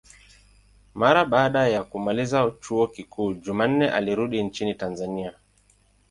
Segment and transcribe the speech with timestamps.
[0.95, 5.33] Mara baada ya kumaliza chuo kikuu, Jumanne alirudi nchini Tanzania.